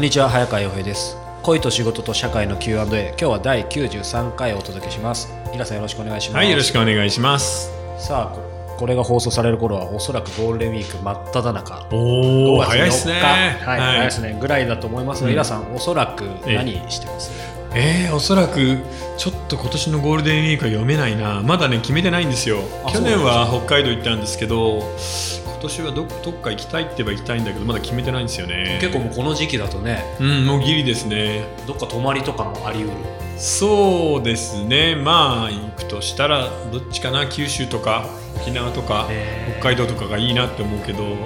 [0.00, 1.18] こんにちは早川洋平です。
[1.42, 5.30] 恋と仕事と社会の Q&A 今日は第93回お届けします。
[5.54, 6.36] イラさんよろしくお願いします。
[6.38, 7.70] はい、よろしくお願いします。
[7.98, 8.40] さあこ
[8.78, 11.86] これが放送される頃はおそらくゴールデンウィーク真っ只中。
[11.92, 13.12] お5お、月早いですね。
[13.12, 14.38] 4日はい、早いですね。
[14.40, 15.34] ぐらいだと思いますが、うん。
[15.34, 16.56] イラさんおそらくええ。
[16.56, 17.30] 何してます？
[17.74, 18.78] えー、おそらく
[19.18, 21.42] ちょっと今年のゴールデンウィークは読めないな。
[21.42, 22.60] まだね、決めてないんですよ。
[22.86, 28.78] あ去年は北海道行ったんですけど、今年はどどっか行きたいって言えば行きたいんだけど、まだ決めてないんですよね。
[28.80, 31.44] 結構もうこの時期だとねうん、もうギリですね。
[31.66, 32.96] どっか泊まりとかもあり得る。
[33.36, 34.96] そうですね。
[34.96, 39.36] まあ、行くとしたら、どっちかな、九州とか沖縄とか、え。
[39.36, 41.16] ー北海道とかがいいなって思うけど、うん、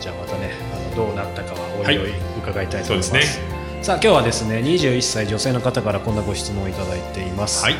[0.00, 2.12] じゃあまたねあのどうなったかはおはいいおい。
[2.38, 3.40] 伺いたいと思います,、そうです
[3.82, 7.76] さあ今日はですね21歳女性の方からこんなご質問をいただいています、はい。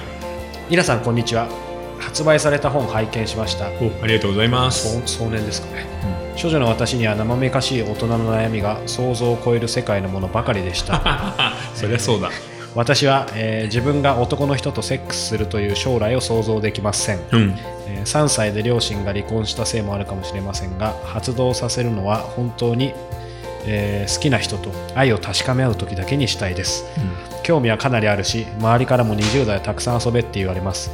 [0.70, 1.48] 皆さんこんにちは
[2.10, 3.68] 発売された本拝見しました。
[3.68, 5.00] おありがとうございます。
[5.00, 5.86] 壮壮年ですかね、
[6.34, 11.54] 少女の私には生めかしい大人の悩みが想像を超える世界のものばかりでした。
[11.72, 12.30] そりゃそうだ。
[12.74, 17.58] 私は、えー自分が男の人とセックスするという将来を想像できません、うん。
[17.86, 22.92] えー3歳で両親が離婚したせいもあるかもしれませんが発動させるのは本当に、
[23.66, 26.84] えー好きな人と愛を確かめ合う時だけにしたいです。
[27.44, 30.90] 興味はかなりあるし周りからも20代はたくさん遊べって言われます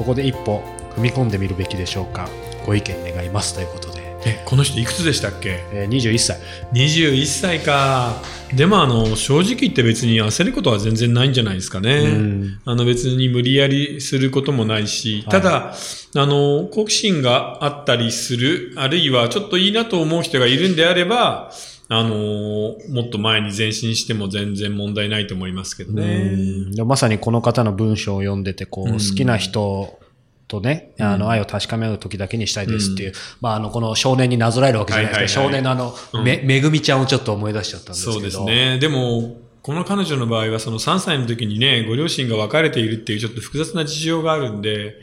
[0.00, 0.62] ここで一歩
[0.96, 2.26] 踏み込んでみるべきでしょうか。
[2.64, 5.60] ご意見願いますということで、え、この人いくつでしたっけ？
[5.74, 6.38] えー21歳。
[6.72, 8.16] 21歳か。
[8.54, 11.98] でもあの、正直言って別に焦ることは全然ないんじゃないですかね。
[11.98, 12.60] うん。
[12.64, 15.74] あの別に無理やりすることもないし、ただ、
[16.16, 21.52] あの、好奇心があったりする、あるいはちょっといいなと思う人がいるんであれば、
[21.92, 26.36] あの、もっと前に前進しても全然問題ないと思いますけどね。
[26.84, 28.92] まさにこの方の文章を読んでてこう、うん。
[28.92, 29.98] 好きな人
[30.46, 31.20] とね、あうん。
[31.20, 35.72] の愛を確かめ合う時だけにしたいですっていう、まあ、あのこの少年になぞらえるわけじゃないですけど、はいはいはい。
[35.74, 36.24] 少年のあの、うん。
[36.24, 38.12] めめぐみちゃんをちょっと思い出しちゃったんですけど。
[38.12, 38.78] そうですね。
[38.78, 45.00] でも、この彼女の場合は、その3歳の時にね、ご両親が別れているっていうちょっと複雑な事情があるんで、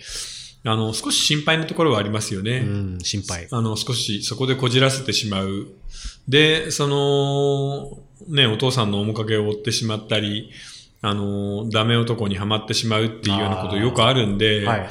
[0.68, 2.58] あの、少し心配なところはありますよね。
[2.58, 2.64] う
[2.98, 5.68] ん、心配あの、少しそこでこじらせてしまう。
[6.28, 7.98] で、その、
[8.28, 10.52] ね、お父さんの面影を追ってしまったり、
[11.02, 14.90] あの、ダメ男にはまってしまうっていうようなことよくあるんで、はい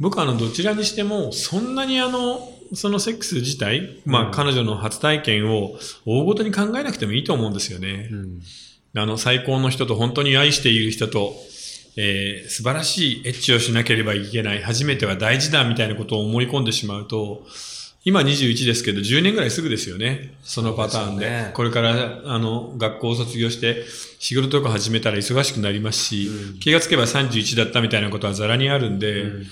[0.00, 8.08] 僕はあの、どちらにしても、そんなにあの、そのセックス自体、まうんあ、彼女の初体験を大ごとに考えなくてもいいと思うんですよね。
[8.10, 8.42] うん
[8.96, 11.34] あの、最高の人と本当に愛している人と、
[11.96, 17.46] えー素晴らしいエッチをしなければいけない、初めては大事だみたいなことを思い込んでしまうと、
[18.06, 20.34] 今21ですけど、10年ぐらいすぐですよね。
[20.42, 21.24] そのパターンで。
[21.24, 23.84] でねこれから、あの、学校を卒業して、
[24.18, 29.46] 仕事とか始めたら忙しくなりますし、うん気がつけば31だったみたいなことはザラにあるんで、うん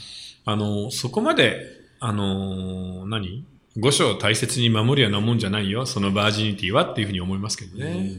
[0.44, 1.66] あの、そこまで、
[1.98, 3.44] あの、何？
[3.78, 5.86] 五章を大切に守るようなもんじゃないよ。
[5.86, 8.10] そのバージニティはっていうふうに思いますけどね。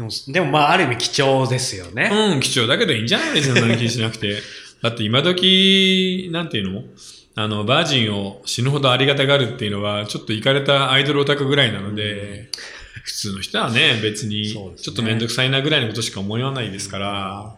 [0.00, 3.34] でもでもまあある意味貴重ですよね、うん、貴重だけどいいんじゃない？
[3.34, 4.40] ですか、そんなに気にしなくて。
[4.82, 6.82] だって今時、なんていうの？
[7.36, 12.48] あの、バージンを死ぬほどありがたがるっていうのは、ちょっと行かれたアイドルオタクぐらいなので、
[13.04, 17.54] 普通の人はね、別に、ちょっとめんどくさいなぐらいのことしか思わないですから、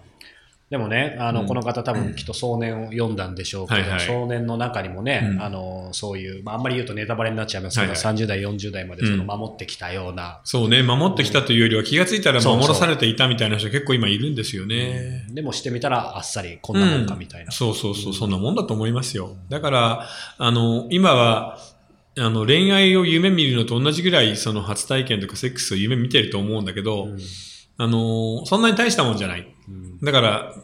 [0.72, 1.47] でもねあの、うん。
[1.47, 4.00] この方多分きっと少年を読んだんでしょうけど、はいはい。
[4.00, 5.43] 少年の中にもね、うん。
[5.43, 8.15] あのそういう、まあ、あんまり言うとネタバレになっちゃいますけど、はいはい。
[8.15, 15.27] 30代40代までその守ってきたような、そうね、守ってきたというよりは気がついたら守らされていたみたいな人結構今いるんですよね。
[15.31, 19.37] でもしてみたらあっさりこんなもんかみたいな、そうそうそう、そんなもんだと思いますよ。
[19.50, 20.09] だから、
[20.39, 21.59] あの、今は、
[22.19, 27.19] あの、恋愛を夢見るのと同じぐらい、その初体験とかセックスを夢見てると思うんだけど、うん。
[27.78, 29.52] あの、そんなに大したもんじゃない。
[29.69, 30.55] うんだから、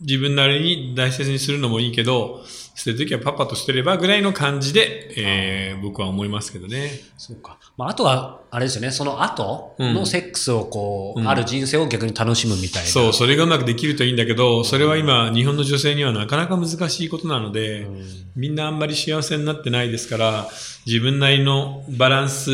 [0.00, 6.92] 自分なりに大切にするのもいいけど、捨てるときはパパとしてればぐらいの感じで、えー、僕は思いますけどね。
[7.16, 7.58] そうか。
[7.76, 12.88] まあ、あとは、あれですよね、その後のセックスをこう、うんある人生を逆に楽しむみたいな。
[12.88, 18.04] そう、それがうまくできるといいんだけど、それは今、日本の女性にはなかなか難しいことなので、うん
[18.36, 20.48] みんなあんまり幸せになってないですから、
[20.86, 22.52] 自分なりのバランス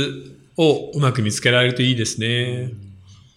[0.57, 2.71] をうまく見つけられるといいですね。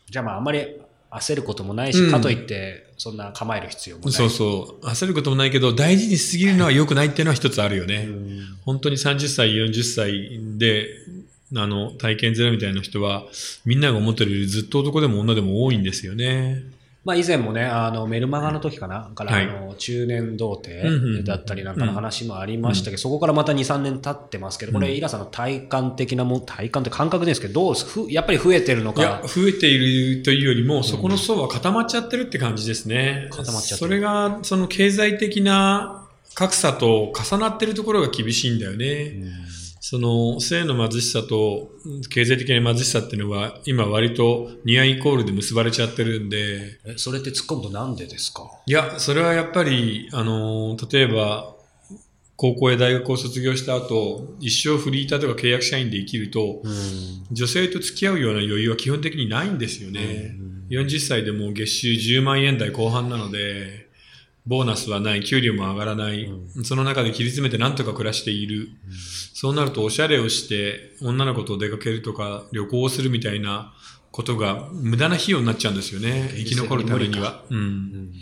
[0.09, 0.76] じゃあまあ、あんまり
[1.12, 4.13] 焦ることもないし、うんかといって、そんな構える必要もない。
[4.13, 4.86] そうそう。
[4.86, 8.06] 焦ることもないけど、大事にしすぎるのは良くないっていうのは一つあるよね。
[8.07, 10.88] うん本当に30歳、40歳で、
[11.56, 13.24] あの、体験ゼロみたいな人は、
[13.63, 16.63] みんなが思ってるよりずっと男でも女でも多いんですよね。
[17.07, 19.44] まあ、以前もね、あのメルマガの時かな、から、はい。
[19.45, 33.30] あの中年童貞うんうんうんだったりなんかの話もありましたけど、そこからまた2、3年経ってますけど、これ、うんイラさんの体感的なもん、体感って感覚ですけど、どうふやっぱり増えてるのいやか、、増えているというよりも、そこの層は固まっちゃってるって感じですね。
[33.31, 33.88] 固まっちゃってる。
[33.88, 36.06] それが、その経済的な
[36.36, 39.13] 格差と重なってるところが厳しいんだよね。
[39.89, 41.72] その性の貧しさと
[42.10, 46.78] 経済的な貧しさっていうのは今割とニアイコールで結ばれちゃってるんで。
[46.86, 48.44] え、それって突っ込むとなんでですか？
[48.66, 51.56] いや、それはやっぱり、あの、例えば、
[52.36, 56.62] 高校や大学を卒業した後、一生フリーターとか契約社員で生きると、
[57.31, 60.36] 女性と付き合うような余裕は基本的にないんですよね。
[60.69, 63.87] 40歳でも月収10万円台後半なので、
[64.47, 68.69] ボーナスはない、給料も上がらない、うん、その中で切り詰めてなんとか暮らしている、うん、
[69.33, 73.73] そうなるとおしゃれをして女の子と出かけるとか旅行をするみたいな
[74.11, 77.44] ことが無駄な費用になっちゃうんですよね、生き残るためには。
[77.49, 78.13] うん、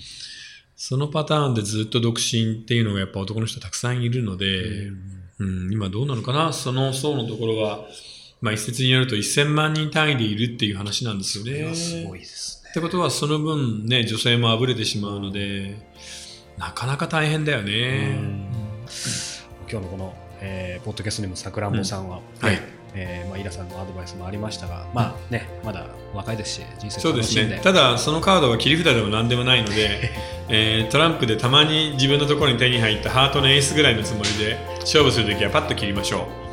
[0.76, 4.90] そのパターンでずっと独身っていうのがやっぱ男の人たくさんいるので、
[5.38, 5.70] うん。
[5.72, 6.54] 今どうなのかな？
[6.54, 7.86] その層のところは、
[8.40, 11.76] まあ一説によると1000万人単位でいるっていう話なんですよね。
[11.76, 12.65] すごいですね。
[12.76, 15.78] ってことはその分ね、女性もあぶれてしまうので、
[16.58, 18.18] なかなか大変だよね。
[19.72, 22.60] 今日のこの、えー、ポッドキャストネームさくらんぼさんは、うん、はい。
[22.94, 27.00] えーまあ、イラさんのアドバイスもありましたが、まあね、まだ若いですし、人生楽しんで。
[27.00, 30.12] そうですね、ただ、そのカードは切り札でもなんでもないので、
[30.50, 36.45] えー、トランプでたまに自分のところに手に入ったハートのエースぐらいのつもりで勝負するときはパッと切りましょう。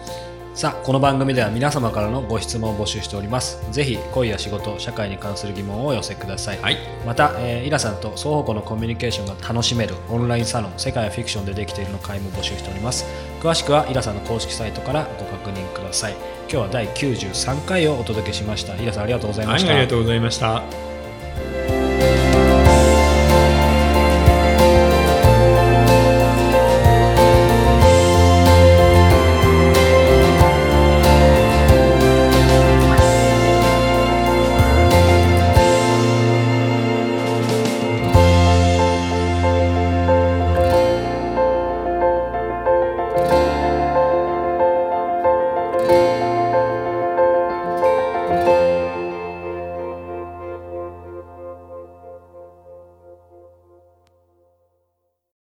[0.54, 3.58] さあこの番組では皆様からのご質問を募集しております。
[3.72, 6.76] ぜひ恋や仕事社会に関する疑問をお寄せください、はい、
[7.06, 13.06] また、えー、イラさんと双方向のコミュニケーションが楽しめるオンラインサロン世界はフィクションでできているの会も募集しております。
[13.40, 16.12] 詳しくはイラさんの公式サイトからご確認ください。
[16.42, 18.76] 今日は第93回をお届けしました。
[18.76, 20.91] イラさんありがとうございました、はい、ありがとうございました